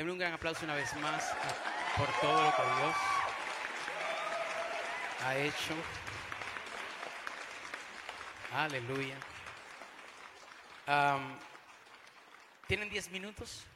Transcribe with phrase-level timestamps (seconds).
[0.00, 1.30] Denme un gran aplauso una vez más
[1.94, 2.96] por todo lo que Dios
[5.26, 5.74] ha hecho.
[8.50, 9.18] Aleluya.
[12.66, 13.66] ¿Tienen 10 minutos?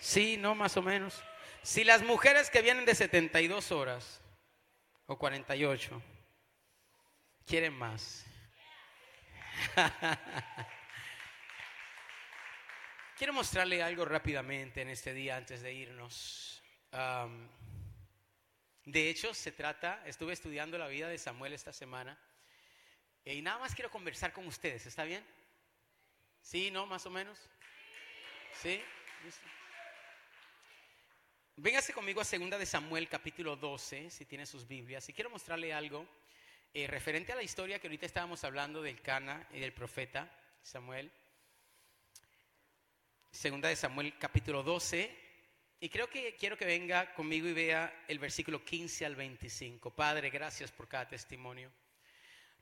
[0.00, 1.22] Sí, no, más o menos.
[1.62, 4.20] Si las mujeres que vienen de 72 horas
[5.06, 6.02] o 48
[7.46, 8.26] quieren más.
[13.16, 16.62] Quiero mostrarle algo rápidamente en este día antes de irnos.
[16.92, 17.48] Am,
[18.84, 22.18] de hecho, se trata, estuve estudiando la vida de Samuel esta semana
[23.24, 25.24] y nada más quiero conversar con ustedes, ¿está bien?
[26.42, 27.38] ¿Sí, no, más o menos?
[28.60, 28.82] ¿Sí?
[29.24, 29.48] ¿Listo?
[31.56, 35.72] Véngase conmigo a segunda de Samuel capítulo 12, si tiene sus Biblias, y quiero mostrarle
[35.72, 36.06] algo
[36.74, 40.30] eh, referente a la historia que ahorita estábamos hablando del Cana y del profeta
[40.62, 41.10] Samuel.
[43.36, 45.14] Segunda de Samuel capítulo 12,
[45.80, 49.94] y creo que quiero que venga conmigo y vea el versículo 15 al 25.
[49.94, 51.70] Padre, gracias por cada testimonio.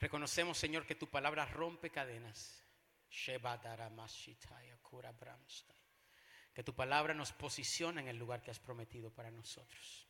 [0.00, 2.60] Reconocemos, Señor, que tu palabra rompe cadenas.
[6.52, 10.08] Que tu palabra nos posiciona en el lugar que has prometido para nosotros.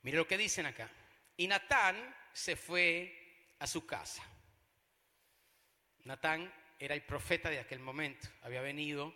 [0.00, 0.90] Mire lo que dicen acá.
[1.36, 4.22] Y Natán se fue a su casa.
[6.04, 8.28] Natán era el profeta de aquel momento.
[8.42, 9.14] Había venido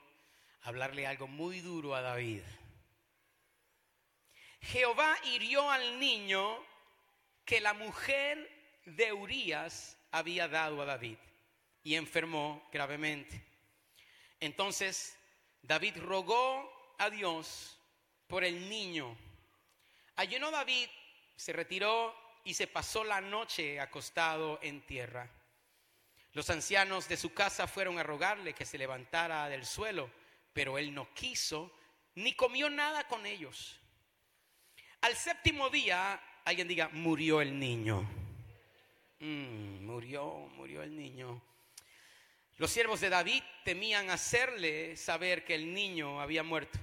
[0.63, 2.43] a hablarle algo muy duro a David.
[4.61, 6.65] Jehová hirió al niño
[7.45, 8.49] que la mujer
[8.85, 11.19] de Urías había dado a David
[11.83, 13.43] y enfermó gravemente.
[14.41, 15.19] Entonces
[15.63, 17.79] David rogó a Dios
[18.27, 19.17] por el niño.
[20.17, 20.89] Ayunó David,
[21.37, 25.29] se retiró y se pasó la noche acostado en tierra.
[26.33, 30.11] Los ancianos de su casa fueron a rogarle que se levantara del suelo,
[30.53, 31.73] pero él no quiso
[32.15, 33.79] ni comió nada con ellos.
[35.03, 38.03] Al séptimo día, alguien diga, murió el niño.
[39.19, 41.42] Mm, murió, murió el niño.
[42.57, 46.79] Los siervos de David temían hacerle saber que el niño había muerto,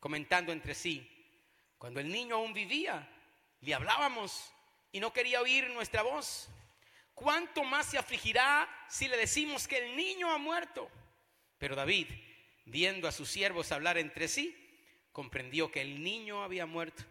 [0.00, 1.08] comentando entre sí,
[1.78, 3.08] cuando el niño aún vivía,
[3.60, 4.52] le hablábamos
[4.92, 6.48] y no quería oír nuestra voz.
[7.16, 10.90] ¿Cuánto más se afligirá si le decimos que el niño ha muerto?
[11.56, 12.08] Pero David,
[12.66, 14.54] viendo a sus siervos hablar entre sí,
[15.12, 17.04] comprendió que el niño había muerto.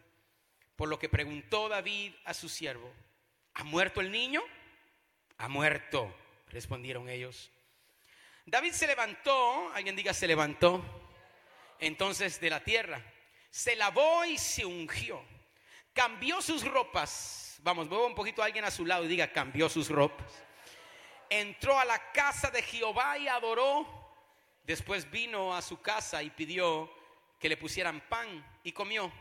[0.76, 2.94] Por lo que preguntó David a su siervo,
[3.56, 4.44] ¿ha muerto el niño?
[5.40, 6.16] Ha muerto,
[6.50, 7.50] respondieron ellos.
[8.46, 10.86] David se levantó, alguien diga se levantó,
[11.80, 13.02] entonces de la tierra,
[13.50, 15.26] se lavó y se ungió,
[15.94, 19.68] cambió sus ropas, vamos, mueva un poquito a alguien a su lado y diga cambió
[19.68, 20.44] sus ropas,
[21.32, 23.88] entró a la casa de Jehová y adoró,
[24.64, 26.92] después vino a su casa y pidió
[27.40, 29.12] que le pusieran pan y comió,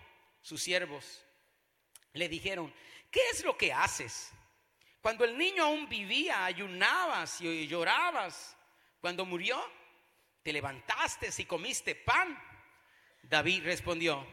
[0.42, 1.24] sus siervos
[2.12, 2.72] le dijeron,
[3.10, 4.30] ¿qué es lo que haces?
[5.00, 8.56] Cuando el niño aún vivía, ayunabas y llorabas.
[9.00, 9.58] Cuando murió,
[10.42, 12.38] te levantaste y comiste pan.
[13.22, 14.24] David respondió,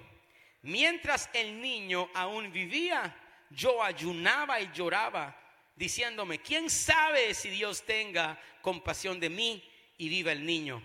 [0.61, 3.20] mientras el niño aún vivía,
[3.51, 5.37] yo ayunaba y lloraba,
[5.75, 9.63] diciéndome, ¿quién sabe si Dios tenga compasión de mí
[9.97, 10.81] y viva el niño?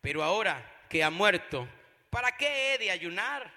[0.00, 1.68] Pero ahora que ha muerto,
[2.10, 3.52] ¿para qué he de ayunar?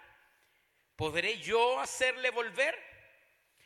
[0.95, 2.75] ¿Podré yo hacerle volver?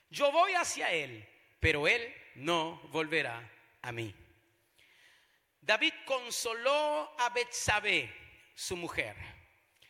[0.10, 1.28] Yo voy hacia él,
[1.60, 3.48] pero él no volverá
[3.82, 4.16] a mí.
[5.62, 8.12] David consoló a Betsabé,
[8.56, 9.16] su mujer.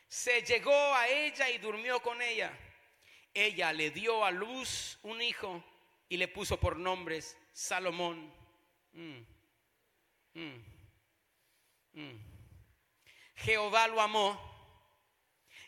[0.07, 2.51] Se llegó a ella y durmió con ella.
[3.39, 5.63] Ella le dio a luz un hijo
[6.09, 8.33] y le puso por nombres Salomón.
[8.91, 9.19] Mm,
[10.33, 10.63] mm,
[11.93, 12.19] mm.
[13.35, 14.37] Jehová lo amó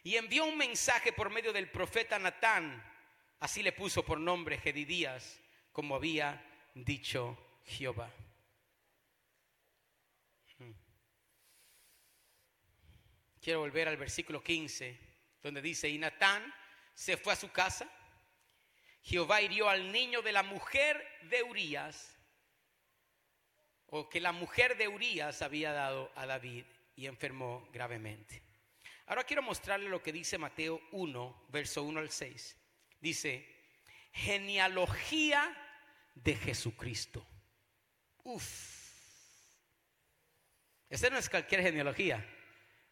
[0.03, 2.83] y envió un mensaje por medio del profeta Natán.
[3.39, 5.39] Así le puso por nombre Gedidías,
[5.71, 6.45] como había
[6.75, 8.11] dicho Jehová.
[13.41, 14.99] Quiero volver al versículo 15,
[15.41, 16.53] donde dice, y Natán
[16.93, 17.89] se fue a su casa.
[19.03, 22.17] Jehová hirió al niño de la mujer de Urías,
[23.87, 26.65] o que la mujer de Urías había dado a David
[26.95, 28.41] y enfermó gravemente.
[29.07, 32.57] Ahora quiero mostrarle lo que dice Mateo 1, verso 1 al 6.
[33.01, 33.45] Dice,
[34.13, 35.53] genealogía
[36.15, 37.25] de Jesucristo.
[38.23, 38.81] Uf.
[40.89, 42.25] Esta no es cualquier genealogía.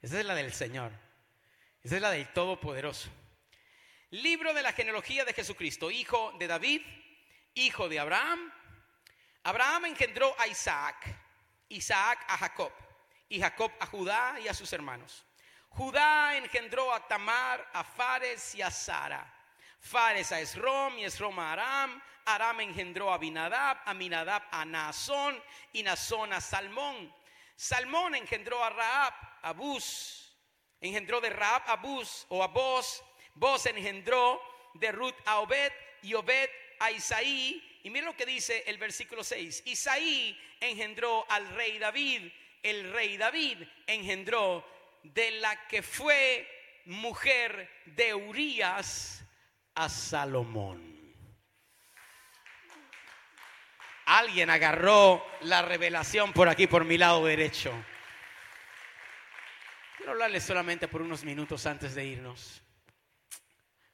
[0.01, 0.91] Esa es la del Señor.
[1.83, 3.09] Esa es la del Todopoderoso.
[4.11, 6.81] Libro de la genealogía de Jesucristo, hijo de David,
[7.53, 8.51] hijo de Abraham.
[9.43, 11.15] Abraham engendró a Isaac,
[11.67, 12.71] Isaac a Jacob,
[13.29, 15.23] y Jacob a Judá y a sus hermanos.
[15.69, 19.31] Judá engendró a Tamar, a Fares y a Sara.
[19.79, 22.01] Fares a Esrom y Esrom a Aram.
[22.25, 25.39] Aram engendró a Abinadab, Aminadab a Naasón
[25.71, 27.13] y Naasón a Salmón.
[27.55, 29.13] Salmón engendró a Raab,
[29.43, 30.35] a Bus.
[30.81, 33.03] Engendró de Raab a Bus o a Boz.
[33.39, 34.41] Boz engendró
[34.73, 35.71] de Ruth a Obed
[36.01, 37.79] y Obed a Isaí.
[37.83, 39.63] Y mira lo que dice el versículo 6.
[39.65, 42.29] Isaí engendró al rey David.
[42.61, 44.65] El rey David engendró
[45.03, 46.45] de la que fue
[46.85, 49.23] mujer de Urías
[49.73, 50.99] a Salomón.
[54.05, 57.71] Alguien agarró la revelación por aquí, por mi lado derecho.
[59.95, 62.61] Quiero hablarles solamente por unos minutos antes de irnos.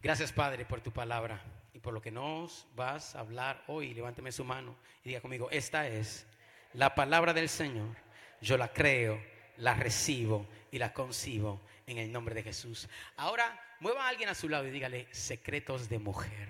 [0.06, 1.42] Gracias, Padre, por tu palabra
[1.74, 3.92] y por lo que nos vas a hablar hoy.
[3.92, 6.28] Levánteme su mano y diga conmigo, esta es
[6.74, 7.96] la palabra del Señor.
[8.40, 9.20] Yo la creo,
[9.58, 12.88] la recibo y la concibo en el nombre de Jesús.
[13.18, 16.50] Ahora, mueva a alguien a su lado y dígale, secretos de mujer.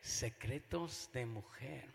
[0.00, 1.88] Secretos de mujer.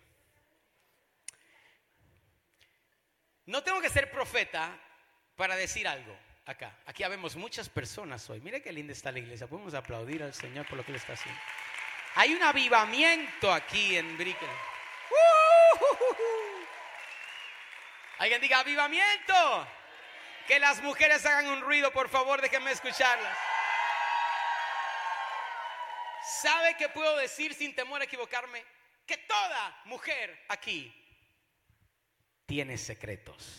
[3.48, 4.80] No tengo que ser profeta
[5.36, 6.76] para decir algo acá.
[6.86, 8.42] Aquí habemos muchas personas hoy.
[8.42, 9.48] Mire qué linda está la iglesia.
[9.48, 11.40] Podemos aplaudir al Señor por lo que le está haciendo.
[12.16, 14.50] Hay un avivamiento aquí en Brickell.
[18.18, 19.68] Alguien diga avivamiento.
[20.48, 23.38] Que las mujeres hagan un ruido, por favor, déjenme escucharlas.
[26.42, 28.66] ¿Sabe qué puedo decir sin temor a equivocarme?
[29.06, 30.94] Que toda mujer aquí
[32.48, 33.59] tiene secretos.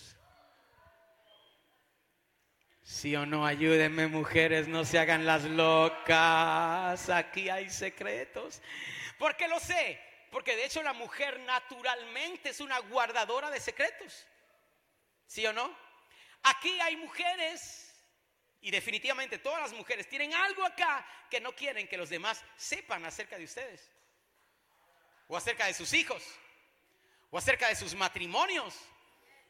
[2.90, 7.08] Sí o no, ayúdenme mujeres, no se hagan las locas.
[7.08, 8.60] Aquí hay secretos.
[9.16, 10.00] Porque lo sé,
[10.32, 14.26] porque de hecho la mujer naturalmente es una guardadora de secretos.
[15.24, 15.72] ¿Sí o no?
[16.42, 17.94] Aquí hay mujeres,
[18.60, 23.04] y definitivamente todas las mujeres tienen algo acá que no quieren que los demás sepan
[23.04, 23.88] acerca de ustedes.
[25.28, 26.24] O acerca de sus hijos.
[27.30, 28.76] O acerca de sus matrimonios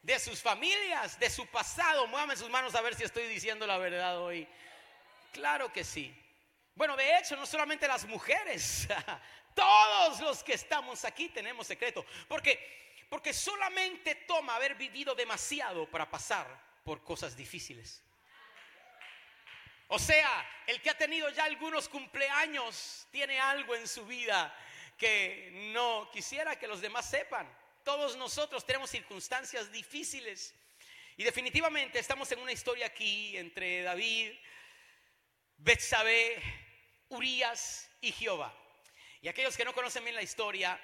[0.03, 2.07] de sus familias, de su pasado.
[2.07, 4.47] Muévame sus manos a ver si estoy diciendo la verdad hoy.
[5.33, 6.15] Claro que sí.
[6.75, 8.89] Bueno, de hecho, no solamente las mujeres,
[9.55, 12.05] todos los que estamos aquí tenemos secreto.
[12.29, 16.47] Porque, porque solamente toma haber vivido demasiado para pasar
[16.85, 18.03] por cosas difíciles.
[19.89, 24.55] O sea, el que ha tenido ya algunos cumpleaños tiene algo en su vida
[24.97, 27.49] que no quisiera que los demás sepan.
[27.85, 30.55] Todos nosotros tenemos circunstancias difíciles.
[31.17, 34.33] Y definitivamente estamos en una historia aquí entre David,
[35.59, 36.41] Betsabé,
[37.09, 38.55] Urias y Jehová.
[39.21, 40.81] Y aquellos que no conocen bien la historia,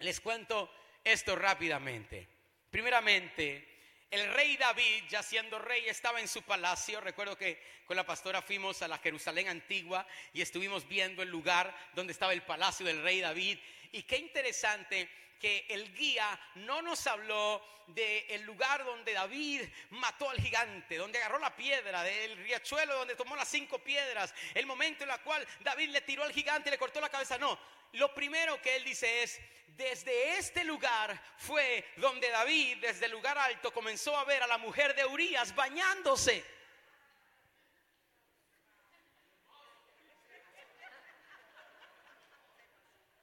[0.00, 0.72] les cuento
[1.04, 2.26] esto rápidamente.
[2.70, 3.70] Primeramente,
[4.10, 7.00] el rey David, ya siendo rey, estaba en su palacio.
[7.00, 11.72] Recuerdo que con la pastora fuimos a la Jerusalén antigua y estuvimos viendo el lugar
[11.94, 13.58] donde estaba el palacio del rey David.
[13.92, 15.08] Y qué interesante
[15.40, 21.18] que el guía no nos habló del el lugar donde David mató al gigante, donde
[21.18, 25.44] agarró la piedra, del riachuelo donde tomó las cinco piedras, el momento en el cual
[25.60, 27.38] David le tiró al gigante y le cortó la cabeza.
[27.38, 27.58] No,
[27.92, 33.38] lo primero que él dice es, desde este lugar fue donde David, desde el lugar
[33.38, 36.44] alto, comenzó a ver a la mujer de Urias bañándose.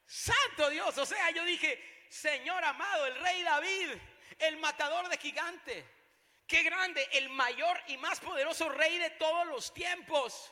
[0.06, 3.90] Santo Dios, o sea, yo dije, Señor amado, el rey David,
[4.40, 5.86] el matador de gigantes.
[6.48, 10.52] Qué grande, el mayor y más poderoso rey de todos los tiempos.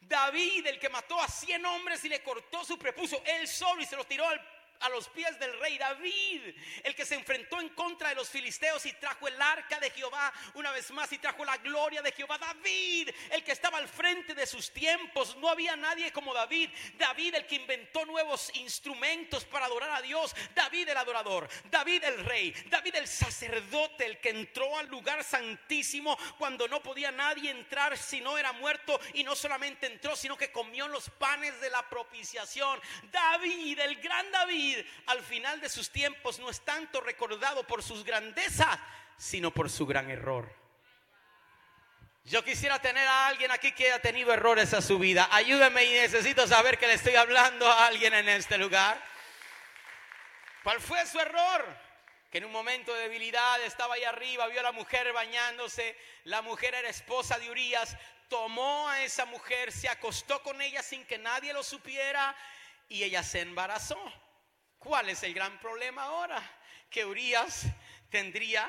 [0.00, 3.86] David, el que mató a 100 hombres y le cortó su prepuso, él solo y
[3.86, 4.40] se lo tiró al
[4.82, 8.84] a los pies del rey David, el que se enfrentó en contra de los filisteos
[8.86, 12.38] y trajo el arca de Jehová una vez más y trajo la gloria de Jehová.
[12.38, 16.70] David, el que estaba al frente de sus tiempos, no había nadie como David.
[16.94, 20.34] David, el que inventó nuevos instrumentos para adorar a Dios.
[20.54, 26.18] David el adorador, David el rey, David el sacerdote, el que entró al lugar santísimo
[26.38, 30.50] cuando no podía nadie entrar si no era muerto y no solamente entró, sino que
[30.50, 32.80] comió los panes de la propiciación.
[33.10, 34.71] David, el gran David
[35.06, 38.78] al final de sus tiempos no es tanto recordado por sus grandezas,
[39.16, 40.62] sino por su gran error.
[42.24, 45.28] Yo quisiera tener a alguien aquí que haya tenido errores a su vida.
[45.32, 49.00] Ayúdeme y necesito saber que le estoy hablando a alguien en este lugar.
[50.62, 51.66] ¿Cuál fue su error?
[52.30, 55.96] Que en un momento de debilidad estaba ahí arriba, vio a la mujer bañándose.
[56.24, 57.96] La mujer era esposa de Urias.
[58.28, 62.34] Tomó a esa mujer, se acostó con ella sin que nadie lo supiera
[62.88, 64.00] y ella se embarazó.
[64.82, 66.42] ¿Cuál es el gran problema ahora?
[66.90, 67.66] Que Urias
[68.10, 68.68] tendría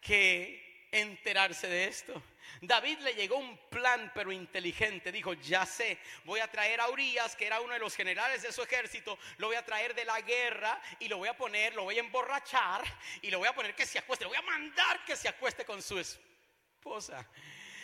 [0.00, 2.20] que enterarse de esto.
[2.60, 5.12] David le llegó un plan pero inteligente.
[5.12, 8.50] Dijo, ya sé, voy a traer a Urias, que era uno de los generales de
[8.50, 11.84] su ejército, lo voy a traer de la guerra y lo voy a poner, lo
[11.84, 12.82] voy a emborrachar
[13.22, 15.64] y lo voy a poner que se acueste, lo voy a mandar que se acueste
[15.64, 17.24] con su esposa.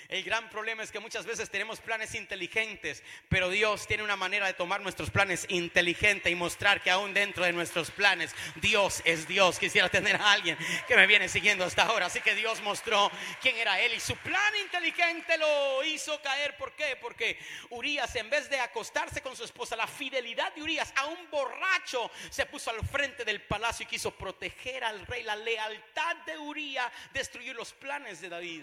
[0.09, 4.47] El gran problema es que muchas veces tenemos planes inteligentes, pero Dios tiene una manera
[4.47, 9.29] de tomar nuestros planes inteligentes y mostrar que aún dentro de nuestros planes Dios es
[9.29, 9.59] Dios.
[9.59, 12.07] Quisiera tener a alguien que me viene siguiendo hasta ahora.
[12.07, 13.11] Así que Dios mostró
[13.43, 16.57] quién era Él y su plan inteligente lo hizo caer.
[16.57, 16.97] ¿Por qué?
[16.97, 17.39] Porque
[17.69, 22.11] Urias, en vez de acostarse con su esposa, la fidelidad de Urias a un borracho
[22.31, 25.23] se puso al frente del palacio y quiso proteger al rey.
[25.23, 28.63] La lealtad de Urias destruyó los planes de David.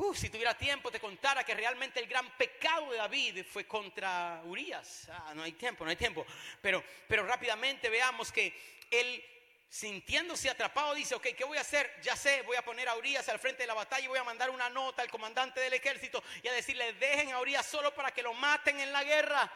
[0.00, 4.40] Uh, si tuviera tiempo te contara que realmente el gran pecado de David fue contra
[4.44, 5.08] Urias.
[5.10, 6.24] Ah, no hay tiempo, no hay tiempo.
[6.62, 9.24] Pero, pero rápidamente veamos que él
[9.68, 12.00] sintiéndose atrapado dice, ok, ¿qué voy a hacer?
[12.00, 14.24] Ya sé, voy a poner a Urias al frente de la batalla y voy a
[14.24, 18.12] mandar una nota al comandante del ejército y a decirle, dejen a Urias solo para
[18.12, 19.52] que lo maten en la guerra.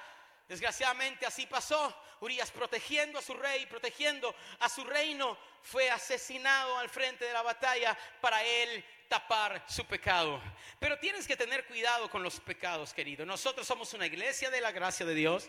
[0.53, 1.97] Desgraciadamente así pasó.
[2.21, 7.41] Urias protegiendo a su rey, protegiendo a su reino, fue asesinado al frente de la
[7.41, 10.43] batalla para él tapar su pecado.
[10.79, 13.25] Pero tienes que tener cuidado con los pecados, querido.
[13.25, 15.49] Nosotros somos una iglesia de la gracia de Dios.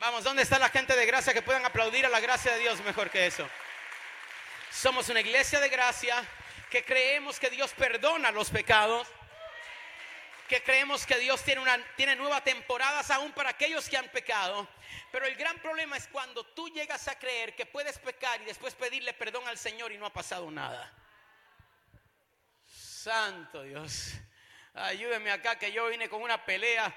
[0.00, 2.78] Vamos, ¿dónde está la gente de gracia que puedan aplaudir a la gracia de Dios
[2.82, 3.48] mejor que eso?
[4.70, 6.22] Somos una iglesia de gracia
[6.68, 9.08] que creemos que Dios perdona los pecados,
[10.46, 14.68] que creemos que Dios tiene, una, tiene nuevas temporadas aún para aquellos que han pecado.
[15.12, 18.74] Pero el gran problema es cuando tú llegas a creer que puedes pecar y después
[18.74, 20.92] pedirle perdón al Señor y no ha pasado nada.
[22.66, 24.14] Santo Dios.
[24.74, 26.94] Ayúdeme acá que yo vine con una pelea,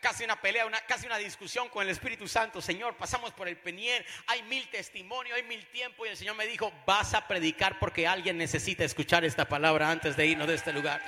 [0.00, 2.62] casi una pelea, una, casi una discusión con el Espíritu Santo.
[2.62, 6.46] Señor, pasamos por el Peniel, hay mil testimonios, hay mil tiempo y el Señor me
[6.46, 10.72] dijo, vas a predicar porque alguien necesita escuchar esta palabra antes de irnos de este
[10.72, 11.02] lugar.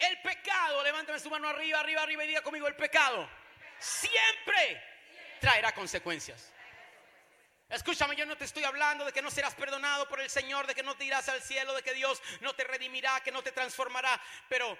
[0.00, 3.28] El pecado, levántame su mano arriba, arriba, arriba y diga conmigo, el pecado
[3.78, 4.82] siempre
[5.40, 6.52] traerá consecuencias.
[7.68, 10.74] Escúchame, yo no te estoy hablando de que no serás perdonado por el Señor, de
[10.74, 13.52] que no te irás al cielo, de que Dios no te redimirá, que no te
[13.52, 14.20] transformará.
[14.48, 14.76] Pero,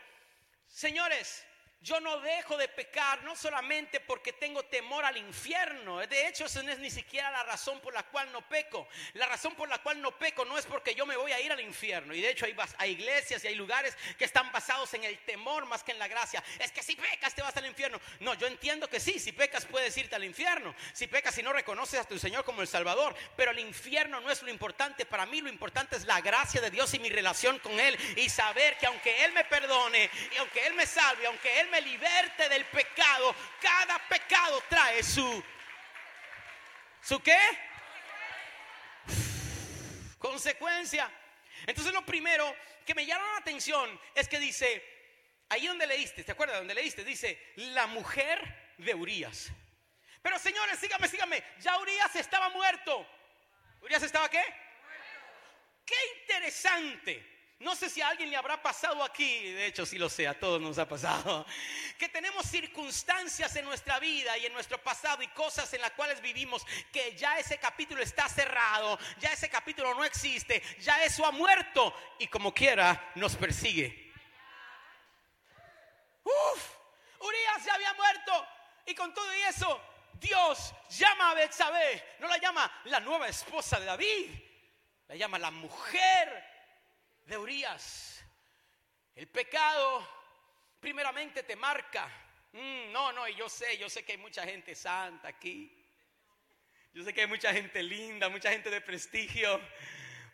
[0.66, 1.46] señores,
[1.82, 5.98] yo no dejo de pecar no solamente porque tengo temor al infierno.
[6.06, 8.86] De hecho, esa no es ni siquiera la razón por la cual no peco.
[9.14, 11.50] La razón por la cual no peco no es porque yo me voy a ir
[11.50, 12.14] al infierno.
[12.14, 15.64] Y de hecho hay, hay iglesias y hay lugares que están basados en el temor
[15.64, 16.44] más que en la gracia.
[16.58, 17.98] Es que si pecas te vas al infierno.
[18.20, 20.74] No, yo entiendo que sí, si pecas puedes irte al infierno.
[20.92, 23.14] Si pecas y no reconoces a tu Señor como el Salvador.
[23.36, 25.40] Pero el infierno no es lo importante para mí.
[25.40, 27.98] Lo importante es la gracia de Dios y mi relación con Él.
[28.16, 31.80] Y saber que aunque Él me perdone y aunque Él me salve, aunque Él me
[31.80, 35.42] liberte del pecado, cada pecado trae su...
[37.02, 37.38] ¿Su qué?
[40.18, 41.10] Consecuencia.
[41.66, 44.84] Entonces lo primero que me llama la atención es que dice,
[45.48, 47.04] ahí donde leíste, ¿te acuerdas donde leíste?
[47.04, 49.50] Dice, la mujer de Urias.
[50.22, 53.06] Pero señores, síganme, síganme, ya Urias estaba muerto.
[53.80, 54.42] ¿Urias estaba qué?
[55.86, 60.08] Qué interesante no sé si a alguien le habrá pasado aquí, de hecho sí lo
[60.08, 61.46] sé, a todos nos ha pasado,
[61.98, 66.22] que tenemos circunstancias en nuestra vida y en nuestro pasado y cosas en las cuales
[66.22, 71.32] vivimos que ya ese capítulo está cerrado, ya ese capítulo no existe, ya eso ha
[71.32, 74.10] muerto y como quiera nos persigue.
[76.24, 76.76] Uf,
[77.20, 78.46] Urias ya había muerto
[78.86, 79.82] y con todo y eso
[80.14, 84.30] Dios llama a Betsabé, no la llama la nueva esposa de David,
[85.08, 86.49] la llama la mujer
[89.14, 90.08] El pecado
[90.80, 92.10] primeramente te marca.
[92.52, 95.72] Mm, no, no, y yo sé, yo sé que hay mucha gente santa aquí.
[96.92, 99.60] Yo sé que hay mucha gente linda, mucha gente de prestigio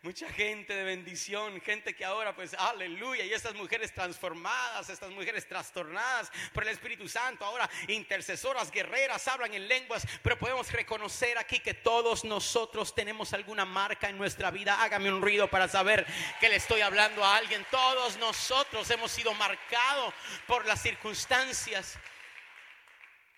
[0.07, 5.45] mucha gente de bendición, gente que ahora pues aleluya, y estas mujeres transformadas, estas mujeres
[5.45, 11.59] trastornadas por el Espíritu Santo, ahora intercesoras, guerreras, hablan en lenguas, pero podemos reconocer aquí
[11.59, 14.81] que todos nosotros tenemos alguna marca en nuestra vida.
[14.81, 16.07] Hágame un ruido para saber
[16.39, 17.65] que le estoy hablando a alguien.
[17.69, 20.13] Todos nosotros hemos sido marcados
[20.47, 21.99] por las circunstancias.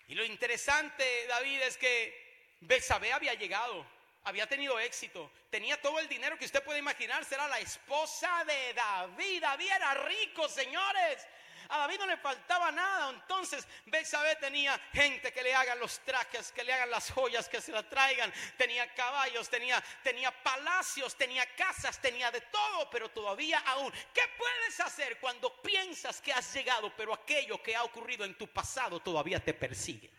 [0.06, 3.84] Y lo interesante, David, es que Betsabé había llegado
[4.24, 8.74] había tenido éxito, tenía todo el dinero que usted puede imaginar, será la esposa de
[8.74, 9.40] David.
[9.40, 11.26] David era rico, señores.
[11.70, 13.10] A David no le faltaba nada.
[13.10, 17.60] Entonces, Betsabé tenía gente que le hagan los trajes, que le hagan las joyas, que
[17.60, 18.32] se la traigan.
[18.58, 23.92] Tenía caballos, tenía, tenía palacios, tenía casas, tenía de todo, pero todavía aún.
[24.12, 28.48] ¿Qué puedes hacer cuando piensas que has llegado, pero aquello que ha ocurrido en tu
[28.48, 30.10] pasado todavía te persigue?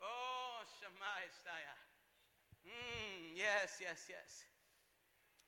[0.00, 1.28] Oh, Shemai
[2.64, 3.27] Mm.
[3.38, 4.46] Yes, yes, yes.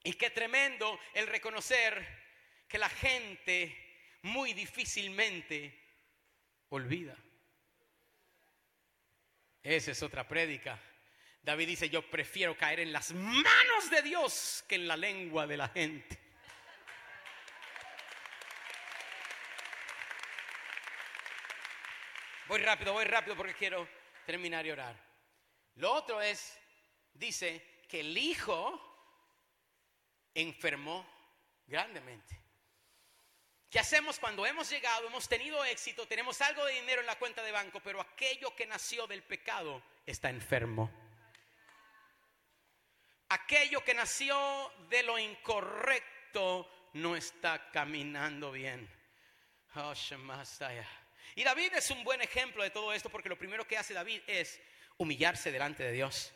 [0.04, 2.06] Y qué tremendo el reconocer
[2.68, 3.76] que la gente
[4.22, 5.76] muy difícilmente
[6.68, 7.16] olvida.
[9.60, 10.78] Esa es otra prédica.
[11.42, 15.56] David dice, yo prefiero caer en las manos de Dios que en la lengua de
[15.56, 16.16] la gente.
[22.46, 23.88] Voy rápido, voy rápido porque quiero
[24.24, 24.94] terminar y orar.
[25.74, 26.56] Lo otro es,
[27.14, 28.80] dice que el hijo
[30.32, 31.04] enfermó
[31.66, 32.40] grandemente.
[33.68, 37.42] ¿Qué hacemos cuando hemos llegado, hemos tenido éxito, tenemos algo de dinero en la cuenta
[37.42, 40.90] de banco, pero aquello que nació del pecado está enfermo?
[43.28, 48.88] Aquello que nació de lo incorrecto no está caminando bien.
[49.76, 49.94] Oh,
[51.36, 54.22] y David es un buen ejemplo de todo esto porque lo primero que hace David
[54.26, 54.60] es
[54.96, 56.32] humillarse delante de Dios.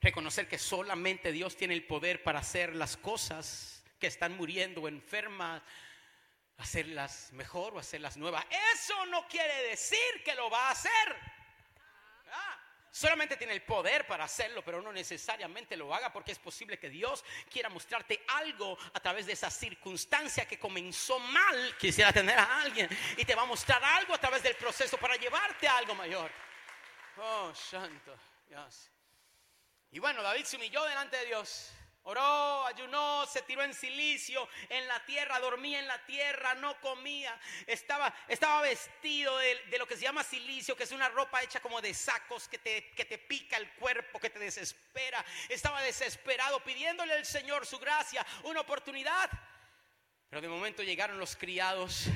[0.00, 4.88] Reconocer que solamente Dios tiene el poder para hacer las cosas que están muriendo o
[4.88, 5.62] enfermas
[6.58, 8.44] hacerlas mejor o hacerlas nuevas.
[8.74, 11.16] Eso no quiere decir que lo va a hacer.
[12.30, 12.58] Ah,
[12.90, 16.90] solamente tiene el poder para hacerlo, pero no necesariamente lo haga porque es posible que
[16.90, 21.76] Dios quiera mostrarte algo a través de esa circunstancia que comenzó mal.
[21.78, 25.16] Quisiera tener a alguien y te va a mostrar algo a través del proceso para
[25.16, 26.30] llevarte a algo mayor.
[27.16, 28.16] Oh, santo
[28.48, 28.90] Dios.
[29.90, 31.72] Y bueno, David se humilló delante de Dios.
[32.02, 37.38] Oró, ayunó, se tiró en silicio, en la tierra, dormía en la tierra, no comía.
[37.66, 41.82] Estaba, estaba vestido de, lo que se llama silicio, que es una ropa hecha como
[41.82, 45.22] de sacos que te, que te pica el cuerpo, que te desespera.
[45.50, 49.30] Estaba desesperado pidiéndole al Señor su gracia, una oportunidad.
[50.30, 52.06] Pero de momento llegaron los criados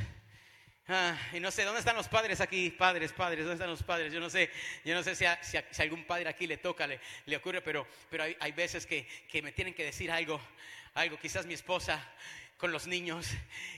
[0.88, 2.70] Ah, y no sé, ¿dónde están los padres aquí?
[2.70, 4.12] Padres, padres, ¿dónde están los padres?
[4.12, 4.50] Yo no sé,
[4.84, 5.38] yo no sé si a,
[5.78, 9.42] algún padre aquí le toca, le, le ocurre, pero, pero hay, hay veces que, que,
[9.42, 10.40] me tienen que decir algo,
[10.94, 12.04] algo, quizás mi esposa
[12.62, 13.28] con los niños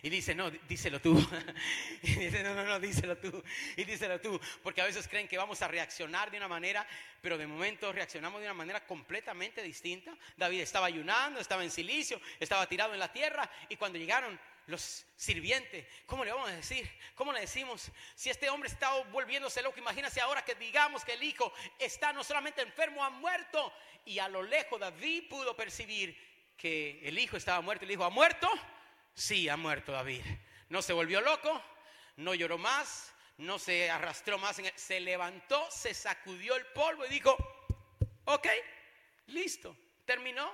[0.03, 1.15] y dice, no, díselo tú.
[2.03, 3.43] Y dice, no, no, no, díselo tú.
[3.79, 4.39] Y díselo tú.
[4.63, 6.87] Porque a veces creen que vamos a reaccionar de una manera,
[7.23, 10.15] pero de momento reaccionamos de una manera completamente distinta.
[10.37, 15.07] David estaba ayunando, estaba en silicio, estaba tirado en la tierra y cuando llegaron los
[15.17, 16.91] sirvientes, ¿cómo le vamos a decir?
[17.15, 17.91] ¿Cómo le decimos?
[18.15, 22.25] Si este hombre está volviéndose loco, imagínese ahora que digamos que el hijo está no
[22.25, 23.73] solamente enfermo, ha muerto.
[24.05, 26.17] Y a lo lejos David pudo percibir
[26.57, 27.85] que el hijo estaba muerto.
[27.85, 28.51] Y le dijo, ¿ha muerto?
[29.15, 30.23] Sí, ha muerto David.
[30.69, 31.63] No se volvió loco,
[32.17, 37.37] no lloró más, no se arrastró más, se levantó, se sacudió el polvo y dijo,
[38.25, 38.47] ok,
[39.27, 40.51] listo, terminó,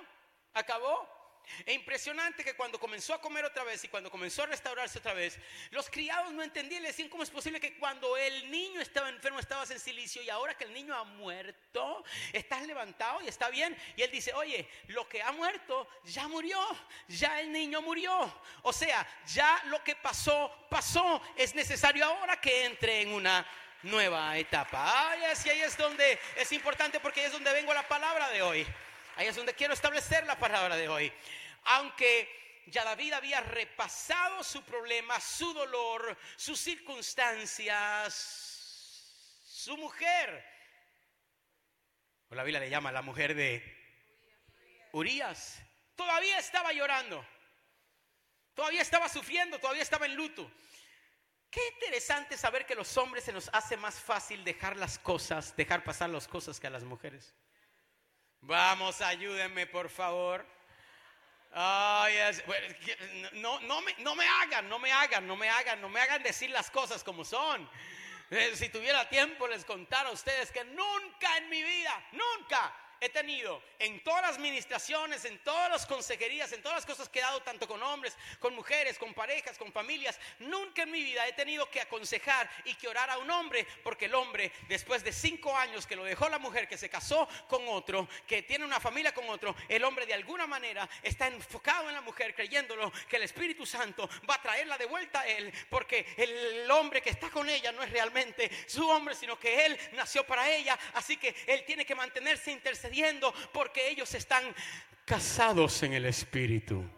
[0.53, 1.20] acabó,
[1.65, 5.13] es impresionante que cuando comenzó a comer otra vez y cuando comenzó a restaurarse otra
[5.13, 5.37] vez,
[5.71, 9.39] los criados no entendían, le decían cómo es posible que cuando el niño estaba enfermo
[9.39, 13.77] estabas en silicio y ahora que el niño ha muerto, estás levantado y está bien.
[13.95, 16.59] Y él dice, oye, lo que ha muerto ya murió,
[17.07, 18.33] ya el niño murió.
[18.63, 21.21] O sea, ya lo que pasó, pasó.
[21.35, 23.45] Es necesario ahora que entre en una
[23.83, 25.09] nueva etapa.
[25.09, 28.41] Ay, así ahí es donde es importante porque ahí es donde vengo la palabra de
[28.41, 28.67] hoy.
[29.21, 31.13] Ahí es donde quiero establecer la palabra de hoy.
[31.65, 38.15] Aunque ya David había repasado su problema, su dolor, sus circunstancias,
[39.45, 40.43] su mujer,
[42.29, 43.63] o la Biblia le llama la mujer de
[44.91, 45.59] Urias,
[45.95, 47.23] todavía estaba llorando,
[48.55, 50.51] todavía estaba sufriendo, todavía estaba en luto.
[51.51, 55.83] Qué interesante saber que los hombres se nos hace más fácil dejar las cosas, dejar
[55.83, 57.35] pasar las cosas que a las mujeres.
[58.41, 60.45] Vamos, ayúdenme, por favor.
[63.33, 66.23] no, no, me, no me hagan, no me hagan, no me hagan, no me hagan
[66.23, 67.69] decir las cosas como son.
[68.31, 73.09] Eh, si tuviera tiempo les contara a ustedes que nunca en mi vida, nunca he
[73.09, 77.23] tenido en todas las administraciones, en todas las consejerías, en todas las cosas que he
[77.23, 81.33] dado, tanto con hombres, con mujeres, con parejas, con familias, nunca en mi vida he
[81.33, 85.57] tenido que aconsejar y que orar a un hombre, porque el hombre, después de cinco
[85.57, 89.15] años que lo dejó la mujer, que se casó con otro, que tiene una familia
[89.15, 93.23] con otro, el hombre de alguna manera está enfocado en la mujer, creyéndolo que el
[93.23, 97.49] Espíritu Santo va a traerla de vuelta a él, porque el hombre que está con
[97.49, 101.63] ella no es realmente su hombre, sino que él nació para ella, así que él
[101.65, 102.90] tiene que mantenerse intercediendo
[103.51, 104.43] porque ellos están
[105.05, 106.89] casados en el Espíritu.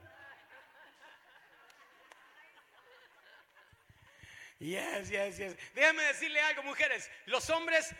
[4.59, 5.57] Yes, yes, yes.
[5.73, 7.09] Déjame decirle algo, mujeres.
[7.25, 7.93] Los hombres,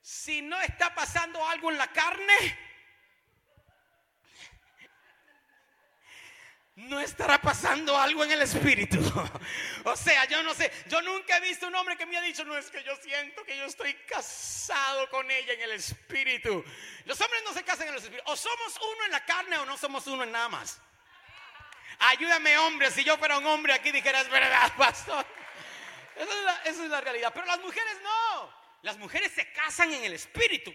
[0.00, 2.58] si no está pasando algo en la carne,
[6.74, 8.98] no estará pasando algo en el espíritu.
[9.84, 12.44] O sea, yo no sé, yo nunca he visto un hombre que me ha dicho,
[12.44, 16.64] no es que yo siento que yo estoy casado con ella en el espíritu.
[17.04, 18.22] Los hombres no se casan en el espíritu.
[18.26, 20.80] O somos uno en la carne o no somos uno en nada más.
[21.98, 25.26] Ayúdame, hombre, si yo fuera un hombre aquí dijeras, verdad, pastor.
[26.16, 26.28] Es,
[26.64, 27.32] esa es la realidad.
[27.34, 28.62] Pero las mujeres no.
[28.82, 30.72] Las mujeres se casan en el espíritu.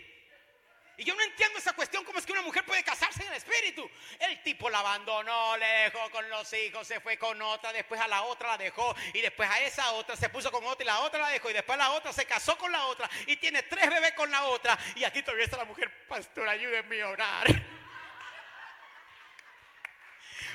[0.99, 3.35] Y yo no entiendo esa cuestión, cómo es que una mujer puede casarse en el
[3.35, 3.87] espíritu.
[4.19, 8.07] El tipo la abandonó, le dejó con los hijos, se fue con otra, después a
[8.07, 11.01] la otra la dejó y después a esa otra se puso con otra y la
[11.01, 13.87] otra la dejó y después la otra se casó con la otra y tiene tres
[13.91, 14.75] bebés con la otra.
[14.95, 17.76] Y aquí todavía está la mujer, pastor, ayúdenme a orar.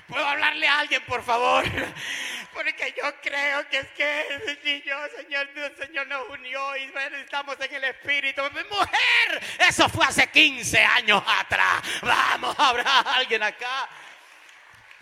[0.08, 1.64] ¿Puedo hablarle a alguien, por favor?
[2.52, 7.56] Porque yo creo que es que el niño, Señor, el Señor nos unió y estamos
[7.60, 8.42] en el Espíritu.
[8.42, 11.82] Mujer, eso fue hace 15 años atrás.
[12.02, 13.88] Vamos, habrá alguien acá.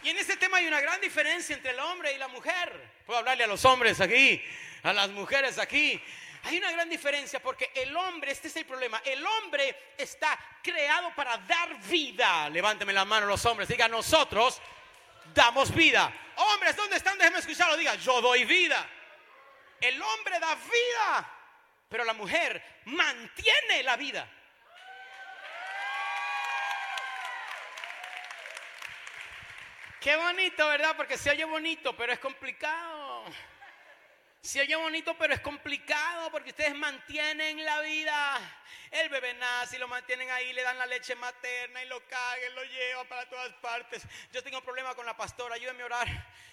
[0.02, 2.72] Y en este tema hay una gran diferencia entre el hombre y la mujer.
[3.04, 4.42] Puedo hablarle a los hombres aquí,
[4.82, 6.00] a las mujeres aquí.
[6.44, 11.12] Hay una gran diferencia porque el hombre, este es el problema, el hombre está creado
[11.14, 12.48] para dar vida.
[12.48, 14.62] Levánteme la mano los hombres, diga nosotros
[15.34, 16.12] damos vida.
[16.36, 17.18] Hombres, ¿dónde están?
[17.18, 17.76] Déjenme escucharlo.
[17.76, 18.86] Diga, yo doy vida.
[19.80, 21.30] El hombre da vida,
[21.88, 24.28] pero la mujer mantiene la vida.
[30.00, 30.96] Qué bonito, ¿verdad?
[30.96, 33.24] Porque se oye bonito, pero es complicado.
[34.42, 38.38] Se oye bonito, pero es complicado porque ustedes mantienen la vida.
[38.90, 42.54] El bebé nace y lo mantienen ahí, le dan la leche materna y lo caguen,
[42.54, 44.02] lo llevan para todas partes.
[44.32, 46.08] Yo tengo un problema con la pastora, ayúdenme a orar.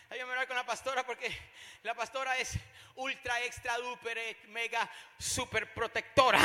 [0.10, 1.36] Ayúdenme a orar con la pastora porque
[1.84, 2.58] la pastora es
[2.96, 6.42] ultra, extra, duper, mega, super protectora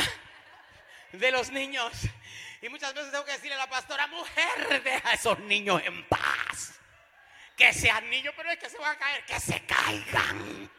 [1.11, 1.91] de los niños.
[2.61, 6.07] Y muchas veces tengo que decirle a la pastora, mujer, deja a esos niños en
[6.07, 6.79] paz.
[7.57, 10.71] Que sean niños, pero es que se van a caer, que se caigan.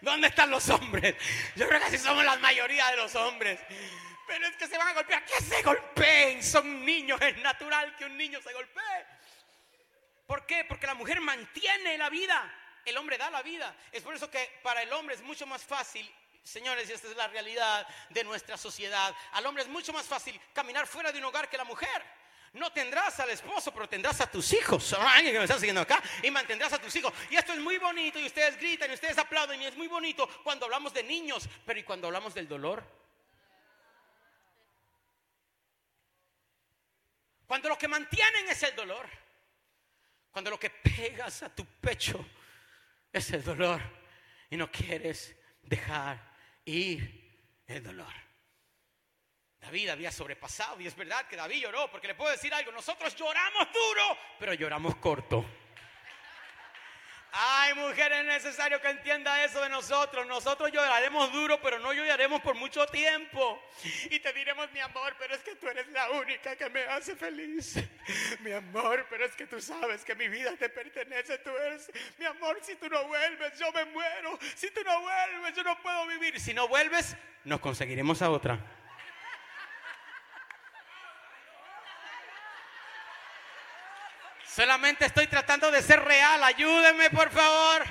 [0.00, 1.14] ¿Dónde están los hombres?
[1.56, 3.60] Yo creo que así somos la mayoría de los hombres.
[4.26, 5.24] Pero es que se van a golpear.
[5.24, 6.42] Que se golpeen.
[6.42, 7.20] Son niños.
[7.20, 9.06] Es natural que un niño se golpee.
[10.26, 10.64] ¿Por qué?
[10.64, 12.52] Porque la mujer mantiene la vida.
[12.84, 13.76] El hombre da la vida.
[13.90, 16.10] Es por eso que para el hombre es mucho más fácil
[16.42, 19.14] Señores, y esta es la realidad de nuestra sociedad.
[19.32, 22.02] Al hombre es mucho más fácil caminar fuera de un hogar que la mujer.
[22.54, 24.92] No tendrás al esposo, pero tendrás a tus hijos.
[24.98, 26.02] Alguien que me está siguiendo acá.
[26.22, 27.12] Y mantendrás a tus hijos.
[27.30, 28.18] Y esto es muy bonito.
[28.18, 29.60] Y ustedes gritan y ustedes aplauden.
[29.62, 31.48] Y es muy bonito cuando hablamos de niños.
[31.64, 32.84] Pero ¿y cuando hablamos del dolor?
[37.46, 39.08] Cuando lo que mantienen es el dolor.
[40.30, 42.24] Cuando lo que pegas a tu pecho
[43.10, 43.80] es el dolor.
[44.50, 46.34] Y no quieres dejar
[46.66, 48.21] ir el dolor.
[49.62, 53.14] David había sobrepasado y es verdad que David lloró, porque le puedo decir algo, nosotros
[53.14, 55.44] lloramos duro, pero lloramos corto.
[57.34, 60.26] Ay, mujer, es necesario que entienda eso de nosotros.
[60.26, 63.58] Nosotros lloraremos duro, pero no lloraremos por mucho tiempo.
[64.10, 67.16] Y te diremos, mi amor, pero es que tú eres la única que me hace
[67.16, 67.76] feliz.
[68.40, 71.38] Mi amor, pero es que tú sabes que mi vida te pertenece.
[71.38, 74.38] Tú eres, mi amor, si tú no vuelves, yo me muero.
[74.54, 76.38] Si tú no vuelves, yo no puedo vivir.
[76.38, 78.81] Si no vuelves, nos conseguiremos a otra.
[84.54, 86.42] Solamente estoy tratando de ser real.
[86.44, 87.82] Ayúdenme, por favor.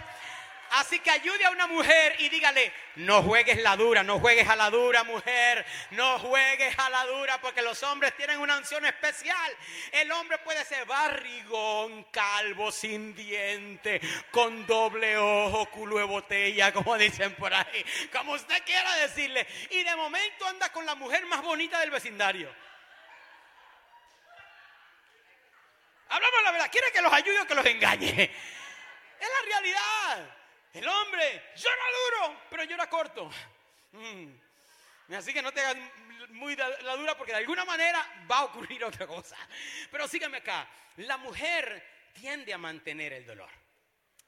[0.74, 4.56] Así que ayude a una mujer y dígale, no juegues la dura, no juegues a
[4.56, 9.52] la dura, mujer, no juegues a la dura, porque los hombres tienen una unción especial.
[9.92, 16.98] El hombre puede ser barrigón, calvo, sin diente, con doble ojo, culo de botella, como
[16.98, 19.46] dicen por ahí, como usted quiera decirle.
[19.72, 22.50] Y de momento anda con la mujer más bonita del vecindario.
[26.12, 26.70] Hablamos la verdad.
[26.70, 28.32] ¿Quiere que los ayude o que los engañe?
[29.22, 30.36] Es la realidad.
[30.74, 33.30] El hombre llora duro, pero llora corto.
[33.92, 35.14] Mm.
[35.16, 35.78] Así que no te hagas
[36.30, 39.38] muy la dura porque de alguna manera va a ocurrir otra cosa.
[39.92, 40.68] Pero síganme acá.
[40.98, 43.50] La mujer tiende a mantener el dolor.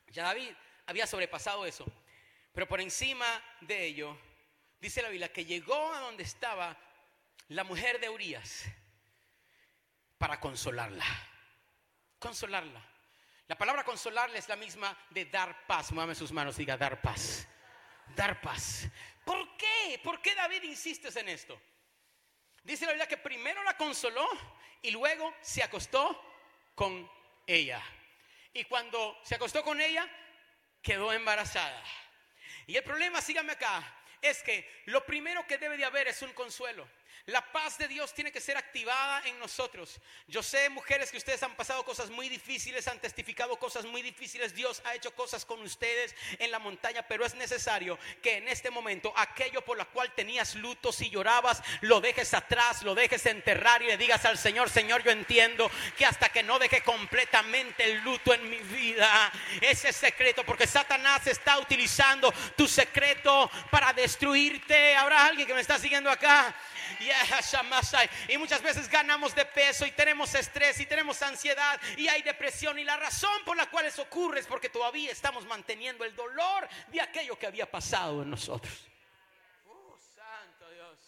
[0.09, 0.51] Ya David
[0.85, 1.85] había sobrepasado eso.
[2.53, 3.25] Pero por encima
[3.61, 4.15] de ello,
[4.79, 6.77] dice la Biblia que llegó a donde estaba
[7.47, 8.65] la mujer de Urias
[10.19, 11.32] para consolarla
[12.23, 12.81] consolarla.
[13.47, 15.91] La palabra consolarla es la misma de dar paz.
[15.91, 17.45] Muévame sus manos, diga dar paz.
[18.15, 18.87] Dar paz.
[19.25, 19.99] ¿Por qué?
[20.01, 21.61] ¿Por qué David insiste en esto?
[22.63, 24.25] Dice la Biblia que primero la consoló
[24.81, 26.17] y luego se acostó
[26.73, 27.11] con
[27.45, 27.83] ella.
[28.53, 30.07] Y cuando se acostó con ella,
[30.81, 31.83] quedó embarazada.
[32.67, 33.83] Y el problema, síganme acá,
[34.21, 36.87] es que lo primero que debe de haber es un consuelo.
[37.27, 39.99] La paz de Dios tiene que ser activada en nosotros.
[40.27, 44.53] Yo sé, mujeres, que ustedes han pasado cosas muy difíciles, han testificado cosas muy difíciles.
[44.53, 48.69] Dios ha hecho cosas con ustedes en la montaña, pero es necesario que en este
[48.69, 53.81] momento aquello por lo cual tenías lutos y llorabas, lo dejes atrás, lo dejes enterrar
[53.81, 58.01] y le digas al Señor, Señor, yo entiendo que hasta que no deje completamente el
[58.01, 64.95] luto en mi vida, ese secreto, porque Satanás está utilizando tu secreto para destruirte.
[64.95, 66.53] Habrá alguien que me está siguiendo acá.
[68.27, 72.77] Y muchas veces ganamos de peso y tenemos estrés y tenemos ansiedad y hay depresión.
[72.79, 76.67] Y la razón por la cual eso ocurre es porque todavía estamos manteniendo el dolor
[76.87, 78.87] de aquello que había pasado en nosotros.
[79.65, 80.99] Oh, santo Dios.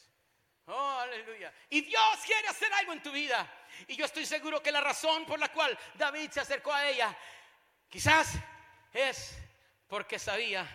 [0.67, 1.53] Oh, aleluya.
[1.69, 3.47] Y Dios quiere hacer algo en tu vida.
[3.88, 7.15] Y yo estoy seguro que la razón por la cual David se acercó a ella,
[7.89, 8.34] quizás
[8.93, 9.38] es
[9.88, 10.67] porque sabía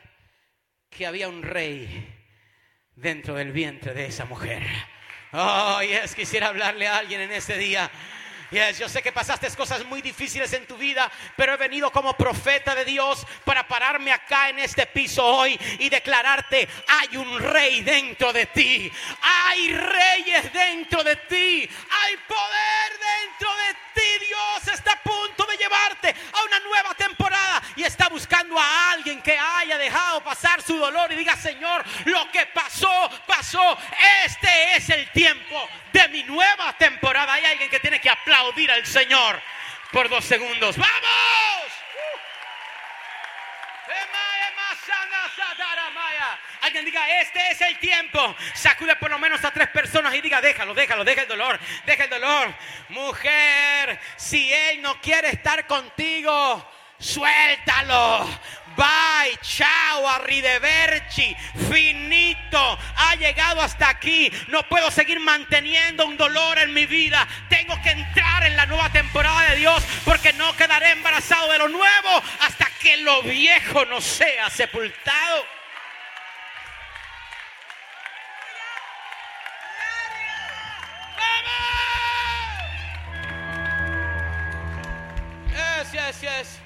[0.89, 2.17] que había un rey
[2.95, 4.63] dentro del vientre de esa mujer.
[5.33, 7.89] Oh, yes, quisiera hablarle a alguien en este día.
[8.51, 12.75] Yo sé que pasaste cosas muy difíciles en tu vida, pero he venido como profeta
[12.75, 18.33] de Dios para pararme acá en este piso hoy y declararte, hay un rey dentro
[18.33, 18.91] de ti,
[19.23, 24.27] hay reyes dentro de ti, hay poder dentro de ti.
[24.27, 29.23] Dios está a punto de llevarte a una nueva temporada y está buscando a alguien
[29.23, 33.79] que haya dejado pasar su dolor y diga, Señor, lo que pasó, pasó.
[34.25, 37.33] Este es el tiempo de mi nueva temporada.
[37.35, 39.41] Hay alguien que tiene que aplaudir al Señor
[39.93, 40.77] por dos segundos.
[40.77, 41.41] ¡Vamos!
[46.63, 48.37] Alguien diga, este es el tiempo.
[48.55, 52.05] Sacude por lo menos a tres personas y diga, déjalo, déjalo, deja el dolor, deja
[52.05, 52.55] el dolor.
[52.91, 58.29] Mujer, si él no quiere estar contigo, suéltalo.
[58.77, 61.37] Bye, chao, arrivederci,
[61.69, 62.79] finito.
[62.97, 64.31] Ha llegado hasta aquí.
[64.49, 67.27] No puedo seguir manteniendo un dolor en mi vida.
[67.49, 71.69] Tengo que entrar en la nueva temporada de Dios porque no quedaré embarazado de lo
[71.69, 75.45] nuevo hasta que lo viejo no sea sepultado.
[85.53, 86.60] Yes, yes, yes.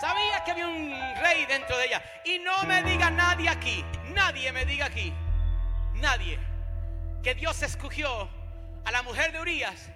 [0.00, 2.02] Sabía que había un rey dentro de ella.
[2.24, 3.84] Y no me diga nadie aquí,
[4.14, 5.12] nadie me diga aquí,
[5.94, 6.38] nadie,
[7.22, 8.30] que Dios escogió
[8.86, 9.90] a la mujer de Urias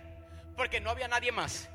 [0.57, 1.71] porque no había nadie más.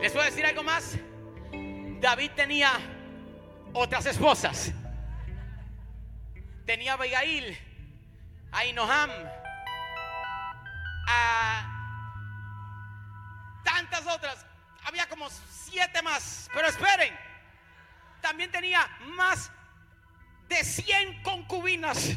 [0.00, 0.96] ¿Les puedo decir algo más?
[2.00, 2.70] David tenía
[3.72, 4.72] otras esposas.
[6.64, 7.58] Tenía a Abigail,
[8.52, 9.10] a Inoham,
[11.08, 11.67] a
[13.88, 14.46] tantas otras.
[14.84, 16.48] Había como siete más.
[16.52, 17.16] Pero esperen,
[18.20, 19.50] también tenía más
[20.48, 22.16] de 100 concubinas.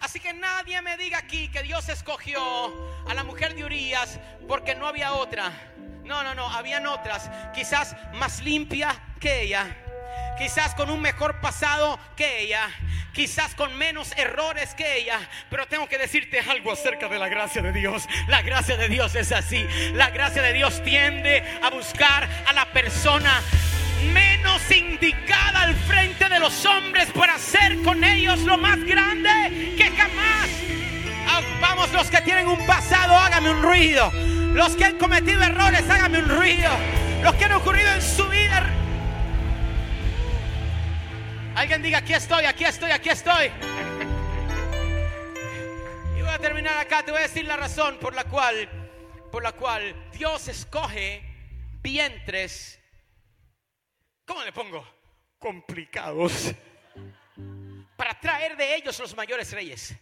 [0.00, 2.40] Así que nadie me diga aquí que Dios escogió
[3.06, 5.52] a la mujer de Urias porque no había otra.
[6.04, 9.76] No, no, no, habían otras, quizás más limpia que ella
[10.38, 12.68] quizás con un mejor pasado que ella,
[13.12, 17.62] quizás con menos errores que ella, pero tengo que decirte algo acerca de la gracia
[17.62, 18.08] de Dios.
[18.28, 19.66] La gracia de Dios es así.
[19.94, 23.42] La gracia de Dios tiende a buscar a la persona
[24.12, 29.90] menos indicada al frente de los hombres para hacer con ellos lo más grande que
[29.90, 30.48] jamás.
[31.28, 34.10] Ah, vamos, los que tienen un pasado, hágame un ruido.
[34.54, 36.70] Los que han cometido errores, hágame un ruido.
[37.22, 38.66] Los que han ocurrido en su vida,
[41.54, 43.50] Alguien diga, aquí estoy, aquí estoy, aquí estoy.
[46.16, 48.68] Y voy a terminar acá, te voy a decir la razón por la cual,
[49.32, 51.22] por la cual Dios escoge
[51.82, 52.78] vientres,
[54.24, 54.86] ¿cómo le pongo?
[55.38, 56.54] Complicados.
[57.96, 59.94] Para traer de ellos los mayores reyes.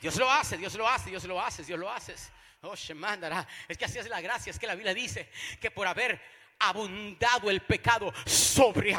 [0.00, 2.14] Dios lo hace, Dios lo hace, Dios lo hace, Dios lo hace.
[2.62, 3.46] Oh, mandará.
[3.68, 6.20] Es que así es la gracia, es que la Biblia dice que por haber
[6.58, 8.94] abundado el pecado, sobre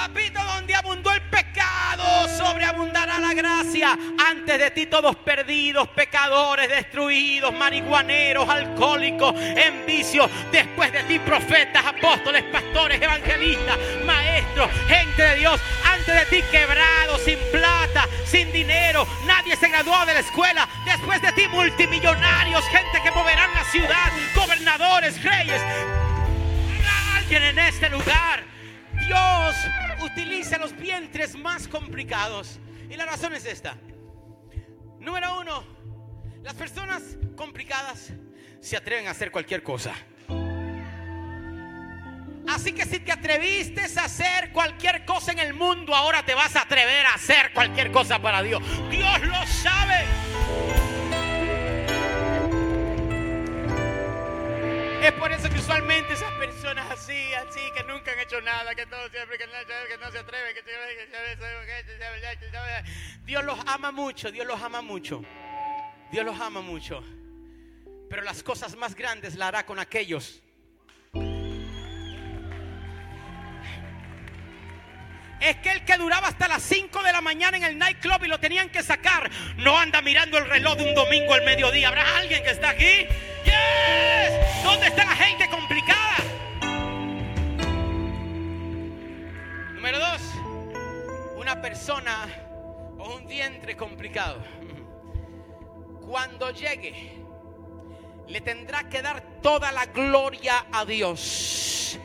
[0.00, 3.98] Papito, donde abundó el pecado, sobreabundará la gracia.
[4.30, 10.30] Antes de ti todos perdidos, pecadores, destruidos, marihuaneros, alcohólicos, en vicio.
[10.50, 15.60] Después de ti profetas, apóstoles, pastores, evangelistas, maestros, gente de Dios.
[15.84, 19.06] Antes de ti quebrados, sin plata, sin dinero.
[19.26, 20.66] Nadie se graduó de la escuela.
[20.86, 25.60] Después de ti multimillonarios, gente que moverán la ciudad, gobernadores, reyes.
[27.18, 28.50] Alguien en este lugar
[29.10, 29.56] Dios
[30.04, 32.60] utiliza los vientres más complicados.
[32.88, 33.76] Y la razón es esta.
[35.00, 35.64] Número uno,
[36.44, 37.02] las personas
[37.34, 38.12] complicadas
[38.60, 39.94] se atreven a hacer cualquier cosa.
[42.48, 46.54] Así que si te atreviste a hacer cualquier cosa en el mundo, ahora te vas
[46.54, 48.62] a atrever a hacer cualquier cosa para Dios.
[48.90, 50.04] Dios lo sabe.
[55.02, 58.84] Es por eso que usualmente esas personas así, así, que nunca han hecho nada, que
[58.86, 59.52] todo siempre, que no,
[59.88, 60.62] que no se atreven, que
[63.24, 65.22] Dios los ama mucho, Dios los ama mucho.
[66.12, 67.02] Dios los ama mucho.
[68.10, 70.42] Pero las cosas más grandes la hará con aquellos
[75.40, 78.28] es que el que duraba hasta las 5 de la mañana en el nightclub y
[78.28, 81.88] lo tenían que sacar, no anda mirando el reloj de un domingo al mediodía.
[81.88, 83.06] ¿Habrá alguien que está aquí?
[84.64, 86.16] ¿Dónde está la gente complicada?
[89.74, 90.22] Número dos,
[91.36, 92.28] una persona
[92.98, 94.42] o un vientre complicado.
[96.06, 97.20] Cuando llegue,
[98.28, 101.98] le tendrá que dar toda la gloria a Dios.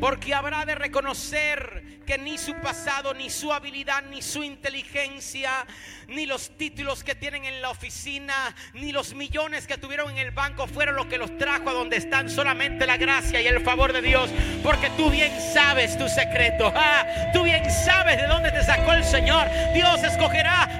[0.00, 5.66] Porque habrá de reconocer que ni su pasado, ni su habilidad, ni su inteligencia,
[6.08, 10.30] ni los títulos que tienen en la oficina, ni los millones que tuvieron en el
[10.30, 12.30] banco fueron lo que los trajo a donde están.
[12.30, 14.30] Solamente la gracia y el favor de Dios.
[14.62, 16.72] Porque tú bien sabes tu secreto.
[16.74, 19.48] Ah, tú bien sabes de dónde te sacó el Señor.
[19.74, 20.75] Dios escogerá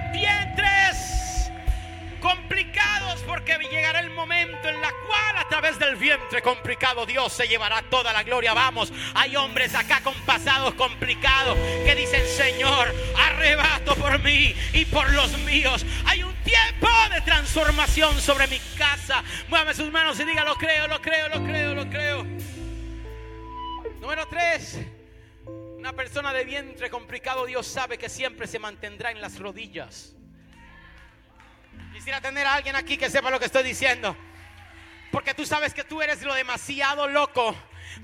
[2.26, 7.46] complicados porque llegará el momento en la cual a través del vientre complicado Dios se
[7.46, 8.52] llevará toda la gloria.
[8.52, 15.12] Vamos, hay hombres acá con pasados complicados que dicen, Señor, arrebato por mí y por
[15.12, 15.86] los míos.
[16.04, 19.22] Hay un tiempo de transformación sobre mi casa.
[19.48, 22.26] Muévame sus manos y diga, lo creo, lo creo, lo creo, lo creo.
[24.00, 24.80] Número tres.
[25.78, 30.15] Una persona de vientre complicado, Dios sabe que siempre se mantendrá en las rodillas.
[32.06, 34.16] Quisiera tener a alguien aquí que sepa lo que estoy diciendo.
[35.10, 37.52] Porque tú sabes que tú eres lo demasiado loco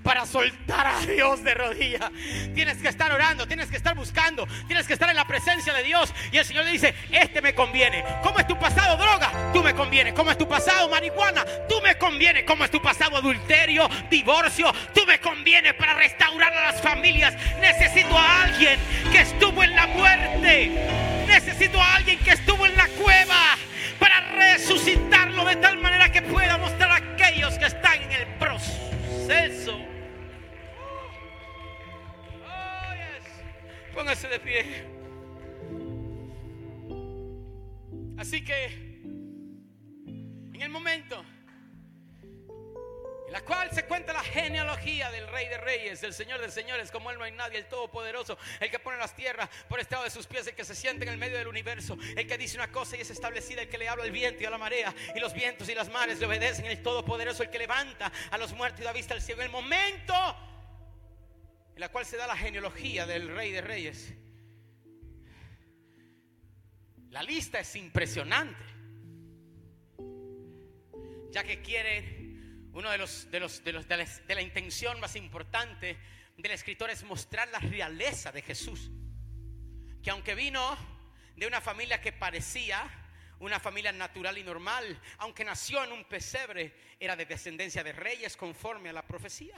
[0.02, 2.10] para soltar a Dios de rodillas.
[2.52, 5.84] Tienes que estar orando, tienes que estar buscando, tienes que estar en la presencia de
[5.84, 6.12] Dios.
[6.32, 8.04] Y el Señor le dice, este me conviene.
[8.24, 9.30] ¿Cómo es tu pasado droga?
[9.52, 10.12] Tú me conviene.
[10.12, 11.44] ¿Cómo es tu pasado marihuana?
[11.68, 12.44] Tú me conviene.
[12.44, 14.72] ¿Cómo es tu pasado adulterio, divorcio?
[14.92, 17.34] Tú me conviene para restaurar a las familias.
[17.60, 18.80] Necesito a alguien
[19.12, 21.24] que estuvo en la muerte.
[21.24, 23.51] Necesito a alguien que estuvo en la cueva
[24.42, 29.78] resucitarlo de tal manera que pueda mostrar a aquellos que están en el proceso.
[32.44, 34.64] Oh, Póngase de pie.
[38.18, 38.66] Así que,
[40.54, 41.24] en el momento
[43.32, 47.10] la cual se cuenta la genealogía del Rey de Reyes, del Señor de Señores, como
[47.10, 50.26] Él no hay nadie, el Todopoderoso, el que pone las tierras por estado de sus
[50.26, 52.94] pies, el que se siente en el medio del universo, el que dice una cosa
[52.94, 55.32] y es establecida, el que le habla al viento y a la marea, y los
[55.32, 58.84] vientos y las mares le obedecen, el Todopoderoso, el que levanta a los muertos y
[58.84, 59.40] da vista al cielo.
[59.40, 60.14] En el momento
[61.74, 64.12] en la cual se da la genealogía del Rey de Reyes,
[67.08, 68.62] la lista es impresionante,
[71.30, 72.21] ya que quiere
[72.72, 75.98] uno de los, de los, de los de la, intención más importante
[76.36, 78.90] del escritor es mostrar la realeza de Jesús.
[80.02, 80.76] Que aunque vino
[81.36, 82.90] de una familia que parecía
[83.40, 88.36] una familia natural y normal, aunque nació en un pesebre, era de descendencia de reyes
[88.36, 89.56] conforme a la profecía.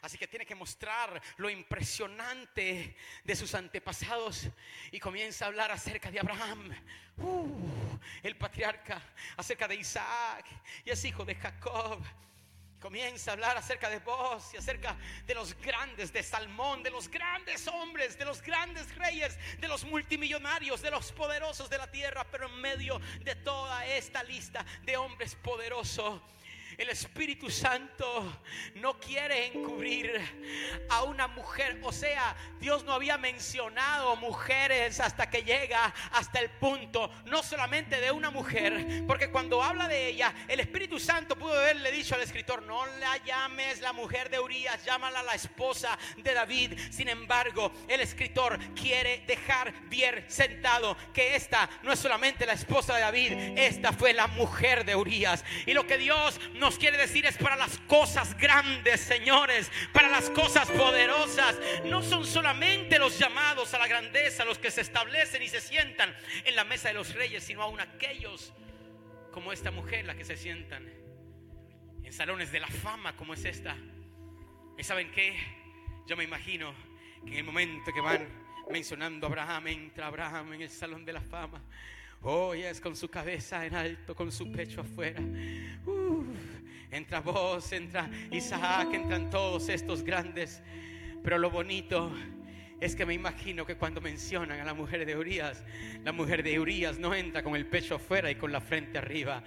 [0.00, 4.48] Así que tiene que mostrar lo impresionante de sus antepasados
[4.90, 6.70] y comienza a hablar acerca de Abraham,
[7.18, 9.02] uh, el patriarca,
[9.36, 10.46] acerca de Isaac
[10.84, 12.02] y es hijo de Jacob
[12.80, 17.08] Comienza a hablar acerca de vos y acerca de los grandes de Salmón, de los
[17.08, 22.24] grandes hombres, de los grandes reyes, de los multimillonarios, de los poderosos de la tierra,
[22.30, 26.20] pero en medio de toda esta lista de hombres poderosos
[26.78, 28.40] el Espíritu Santo
[28.76, 30.12] no quiere encubrir
[30.88, 31.80] a una mujer.
[31.82, 38.00] O sea, Dios no había mencionado mujeres hasta que llega hasta el punto, no solamente
[38.00, 42.22] de una mujer, porque cuando habla de ella, el Espíritu Santo pudo haberle dicho al
[42.22, 46.78] escritor, no la llames la mujer de Urias, llámala la esposa de David.
[46.92, 52.94] Sin embargo, el escritor quiere dejar bien sentado que esta no es solamente la esposa
[52.94, 55.44] de David, esta fue la mujer de Urias.
[55.66, 60.28] Y lo que Dios no quiere decir es para las cosas grandes, señores, para las
[60.28, 61.56] cosas poderosas.
[61.86, 66.14] No son solamente los llamados a la grandeza los que se establecen y se sientan
[66.44, 68.52] en la mesa de los reyes, sino aún aquellos
[69.30, 70.86] como esta mujer, la que se sientan
[72.04, 73.74] en salones de la fama como es esta.
[74.76, 75.38] ¿Y saben qué?
[76.06, 76.74] Yo me imagino
[77.24, 78.28] que en el momento que van
[78.70, 81.62] mencionando a Abraham, entra Abraham en el salón de la fama.
[82.22, 85.20] Oh, es con su cabeza en alto, con su pecho afuera.
[85.86, 86.26] Uf,
[86.90, 90.60] entra vos, entra Isaac, entran todos estos grandes.
[91.22, 92.12] Pero lo bonito
[92.80, 95.64] es que me imagino que cuando mencionan a la mujer de Urias,
[96.04, 99.42] la mujer de Urias no entra con el pecho afuera y con la frente arriba.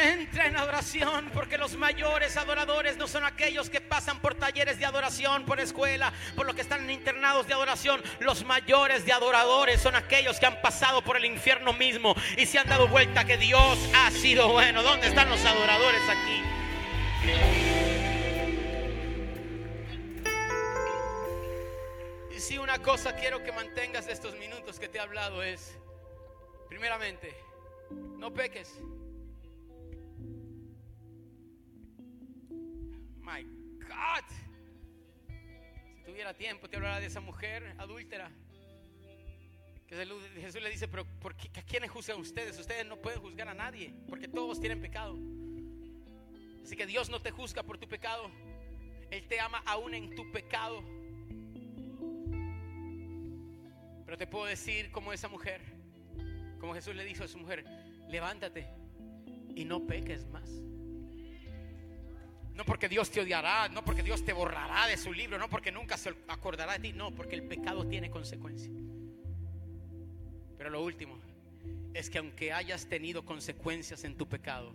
[0.00, 4.86] Entra en adoración porque los mayores adoradores no son aquellos que pasan por talleres de
[4.86, 8.00] adoración, por escuela, por los que están internados de adoración.
[8.20, 12.60] Los mayores de adoradores son aquellos que han pasado por el infierno mismo y se
[12.60, 14.84] han dado vuelta que Dios ha sido bueno.
[14.84, 16.42] ¿Dónde están los adoradores aquí?
[22.36, 25.76] Y si una cosa quiero que mantengas estos minutos que te he hablado es,
[26.68, 27.34] primeramente,
[27.90, 28.78] no peques.
[35.96, 38.30] Si tuviera tiempo, te hablara de esa mujer adúltera.
[39.86, 39.96] Que
[40.40, 42.58] Jesús le dice, pero ¿por qué, ¿a quiénes juzgan ustedes?
[42.58, 45.16] Ustedes no pueden juzgar a nadie, porque todos tienen pecado.
[46.62, 48.30] Así que Dios no te juzga por tu pecado.
[49.10, 50.82] Él te ama aún en tu pecado.
[54.04, 55.62] Pero te puedo decir como esa mujer,
[56.60, 57.64] como Jesús le dijo a su mujer,
[58.08, 58.66] levántate
[59.54, 60.67] y no peques más.
[62.58, 65.70] No porque Dios te odiará, no porque Dios te borrará de su libro, no porque
[65.70, 68.74] nunca se acordará de ti, no, porque el pecado tiene consecuencias.
[70.56, 71.20] Pero lo último
[71.94, 74.74] es que aunque hayas tenido consecuencias en tu pecado,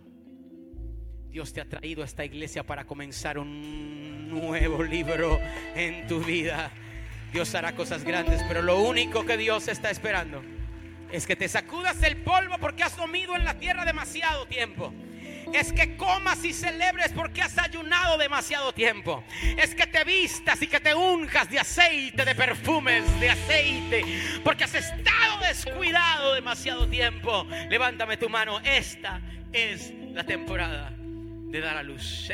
[1.28, 5.38] Dios te ha traído a esta iglesia para comenzar un nuevo libro
[5.74, 6.70] en tu vida.
[7.34, 10.42] Dios hará cosas grandes, pero lo único que Dios está esperando
[11.12, 14.90] es que te sacudas el polvo porque has comido en la tierra demasiado tiempo
[15.54, 19.24] es que comas y celebres porque has ayunado demasiado tiempo.
[19.56, 24.04] Es que te vistas y que te unjas de aceite, de perfumes, de aceite,
[24.42, 27.46] porque has estado descuidado demasiado tiempo.
[27.68, 29.20] Levántame tu mano, esta
[29.52, 30.92] es la temporada
[31.54, 32.28] de dar a luz.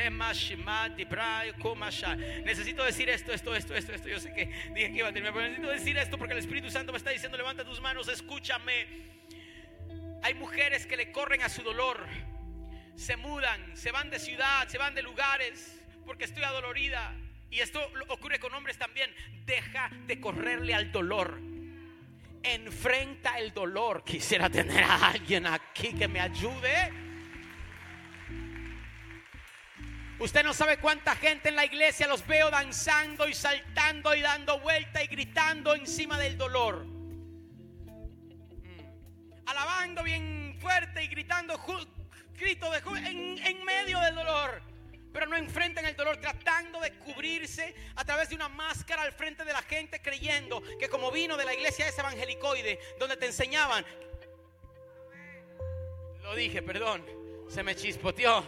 [2.44, 4.08] Necesito decir esto, esto, esto, esto, esto.
[4.08, 6.70] Yo sé que dije que iba a terminar, pero necesito decir esto porque el Espíritu
[6.70, 9.10] Santo me está diciendo, levanta tus manos, escúchame.
[10.22, 12.06] Hay mujeres que le corren a su dolor
[12.96, 17.14] se mudan, se van de ciudad, se van de lugares, porque estoy adolorida.
[17.50, 19.12] Y esto ocurre con hombres también.
[19.44, 21.40] Deja de correrle al dolor.
[22.42, 24.04] Enfrenta el dolor.
[24.04, 27.10] Quisiera tener a alguien aquí que me ayude.
[30.20, 34.60] Usted no sabe cuánta gente en la iglesia los veo danzando y saltando y dando
[34.60, 36.84] vuelta y gritando encima del dolor.
[36.84, 37.08] Mm.
[39.46, 41.56] Alabando bien fuerte y gritando
[42.40, 44.70] grito de en, en medio del dolor
[45.12, 49.44] pero no enfrentan el dolor tratando de cubrirse a través de una máscara al frente
[49.44, 53.84] de la gente creyendo que como vino de la iglesia ese evangelicoide donde te enseñaban.
[56.22, 57.04] Lo dije, perdón,
[57.48, 58.44] se me chispoteó,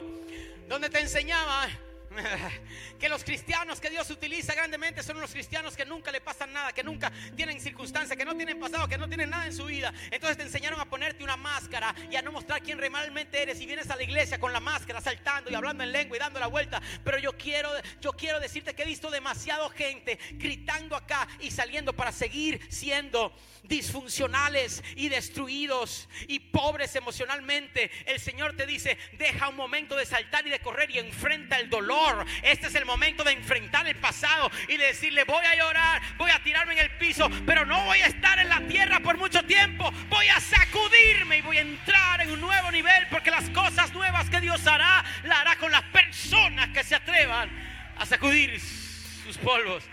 [0.68, 1.68] donde te enseñaba
[2.98, 6.72] que los cristianos que Dios utiliza grandemente son los cristianos que nunca le pasan nada,
[6.72, 9.92] que nunca tienen circunstancias, que no tienen pasado, que no tienen nada en su vida.
[10.10, 13.60] Entonces te enseñaron a ponerte una máscara y a no mostrar quién realmente eres.
[13.60, 16.40] Y vienes a la iglesia con la máscara, saltando y hablando en lengua y dando
[16.40, 16.80] la vuelta.
[17.04, 21.92] Pero yo quiero, yo quiero decirte que he visto demasiado gente gritando acá y saliendo
[21.92, 23.34] para seguir siendo
[23.64, 27.90] disfuncionales y destruidos y pobres emocionalmente.
[28.06, 31.70] El Señor te dice, deja un momento de saltar y de correr y enfrenta el
[31.70, 32.01] dolor
[32.42, 36.30] este es el momento de enfrentar el pasado y de decirle, voy a llorar, voy
[36.30, 39.42] a tirarme en el piso, pero no voy a estar en la tierra por mucho
[39.44, 39.90] tiempo.
[40.08, 44.28] Voy a sacudirme y voy a entrar en un nuevo nivel porque las cosas nuevas
[44.30, 47.50] que Dios hará, la hará con las personas que se atrevan
[47.96, 49.84] a sacudir sus polvos.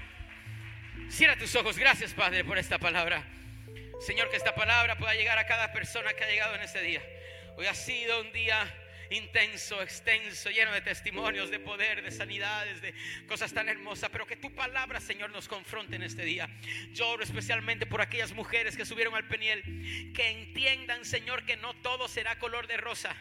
[1.10, 1.78] Cierra tus ojos.
[1.78, 3.24] Gracias, Padre, por esta palabra.
[4.00, 7.02] Señor, que esta palabra pueda llegar a cada persona que ha llegado en este día.
[7.58, 8.66] Hoy ha sido un día
[9.10, 12.94] intenso, extenso, lleno de testimonios, de poder, de sanidades, de
[13.28, 16.50] cosas tan hermosas, pero que tu palabra, Señor, nos confronte en este día.
[16.92, 19.64] Lloro especialmente por aquellas mujeres que subieron al peniel,
[20.14, 23.16] que entiendan, Señor, que no todo será color de rosa,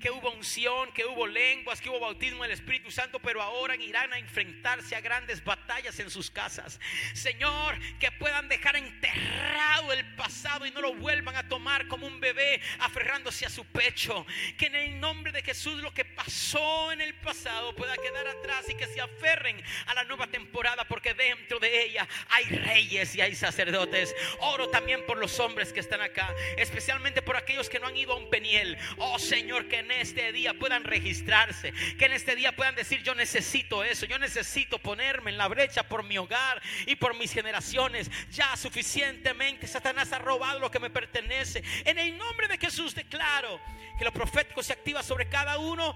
[0.00, 4.12] que hubo unción, que hubo lenguas, que hubo bautismo del Espíritu Santo, pero ahora irán
[4.12, 6.80] a enfrentarse a grandes batallas en sus casas.
[7.12, 12.20] Señor, que puedan dejar enterrado el pasado y no lo vuelvan a tomar como un
[12.20, 14.26] bebé aferrándose a su pecho.
[14.56, 18.66] Que en el nombre de Jesús lo que pasó en el pasado pueda quedar atrás
[18.68, 23.20] y que se aferren a la nueva temporada porque dentro de ella hay reyes y
[23.20, 24.14] hay sacerdotes.
[24.38, 28.12] Oro también por los hombres que están acá, especialmente por aquellos que no han ido
[28.12, 28.78] a un peniel.
[28.96, 33.16] Oh Señor, que en este día puedan registrarse, que en este día puedan decir yo
[33.16, 38.08] necesito eso, yo necesito ponerme en la brecha por mi hogar y por mis generaciones.
[38.30, 41.64] Ya suficientemente Satanás ha robado lo que me pertenece.
[41.84, 43.60] En el nombre de Jesús declaro
[43.98, 45.94] que lo profético se activa sobre cada uno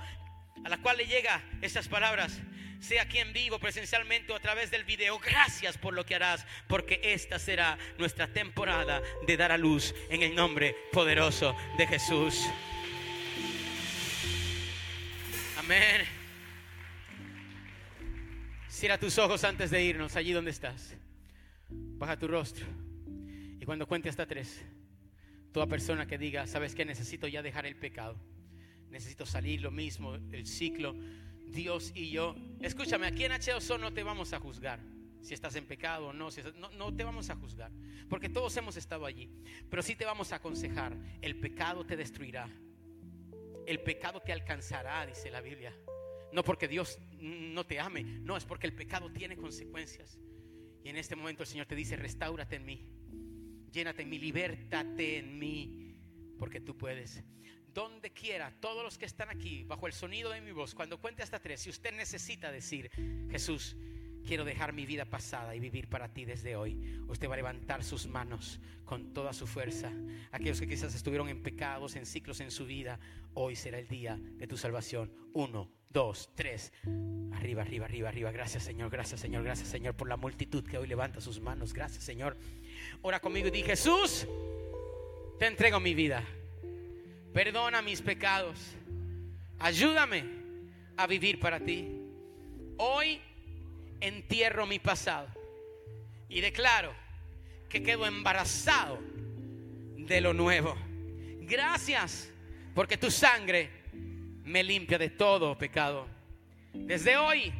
[0.64, 2.40] a la cual le llega estas palabras,
[2.80, 5.18] sea aquí en vivo, presencialmente o a través del video.
[5.18, 10.22] Gracias por lo que harás, porque esta será nuestra temporada de dar a luz en
[10.22, 12.46] el nombre poderoso de Jesús.
[15.58, 16.06] Amén.
[18.68, 20.96] Cierra tus ojos antes de irnos, allí donde estás.
[21.68, 22.64] Baja tu rostro.
[23.60, 24.64] Y cuando cuente hasta tres,
[25.52, 28.16] toda persona que diga, ¿sabes que Necesito ya dejar el pecado.
[28.90, 30.94] Necesito salir lo mismo, el ciclo.
[31.46, 32.36] Dios y yo.
[32.60, 34.80] Escúchame, aquí en HOSO no te vamos a juzgar.
[35.20, 37.72] Si estás en pecado o no, no, no te vamos a juzgar.
[38.08, 39.30] Porque todos hemos estado allí.
[39.68, 40.96] Pero sí te vamos a aconsejar.
[41.20, 42.48] El pecado te destruirá.
[43.66, 45.74] El pecado te alcanzará, dice la Biblia.
[46.32, 48.02] No porque Dios no te ame.
[48.02, 50.18] No, es porque el pecado tiene consecuencias.
[50.84, 52.86] Y en este momento el Señor te dice, restaurate en mí
[53.72, 55.94] llénate en mí, libértate en mí,
[56.38, 57.22] porque tú puedes.
[57.78, 61.22] Donde quiera, todos los que están aquí, bajo el sonido de mi voz, cuando cuente
[61.22, 62.90] hasta tres, si usted necesita decir,
[63.30, 63.76] Jesús,
[64.26, 66.76] quiero dejar mi vida pasada y vivir para ti desde hoy.
[67.06, 69.92] Usted va a levantar sus manos con toda su fuerza.
[70.32, 72.98] Aquellos que quizás estuvieron en pecados, en ciclos en su vida,
[73.34, 75.12] hoy será el día de tu salvación.
[75.32, 76.72] Uno, dos, tres.
[77.32, 78.32] Arriba, arriba, arriba, arriba.
[78.32, 81.72] Gracias Señor, gracias Señor, gracias Señor por la multitud que hoy levanta sus manos.
[81.72, 82.36] Gracias Señor.
[83.02, 84.26] Ora conmigo y di, Jesús,
[85.38, 86.24] te entrego mi vida.
[87.38, 88.58] Perdona mis pecados.
[89.60, 90.24] Ayúdame
[90.96, 91.88] a vivir para ti.
[92.78, 93.20] Hoy
[94.00, 95.28] entierro mi pasado
[96.28, 96.92] y declaro
[97.68, 98.98] que quedo embarazado
[99.96, 100.76] de lo nuevo.
[101.42, 102.28] Gracias
[102.74, 103.70] porque tu sangre
[104.42, 106.08] me limpia de todo pecado.
[106.72, 107.52] Desde hoy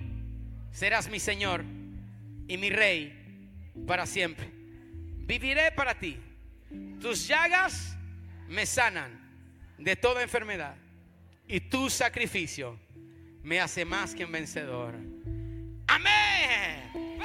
[0.72, 1.62] serás mi Señor
[2.48, 4.50] y mi Rey para siempre.
[5.18, 6.18] Viviré para ti.
[7.00, 7.96] Tus llagas
[8.48, 9.27] me sanan
[9.78, 10.76] de toda enfermedad
[11.46, 12.78] y tu sacrificio
[13.42, 14.94] me hace más que un vencedor.
[15.86, 17.18] Amén.